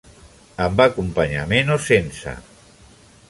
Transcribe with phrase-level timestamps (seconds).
[0.67, 2.35] Amb acompanyament o sense.